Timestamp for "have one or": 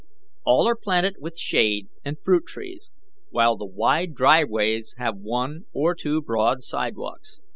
4.97-5.93